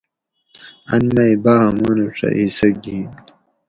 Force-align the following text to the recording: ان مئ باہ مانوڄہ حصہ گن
ان 0.93 1.03
مئ 1.15 1.33
باہ 1.43 1.65
مانوڄہ 1.77 2.29
حصہ 2.39 2.67
گن 2.83 3.03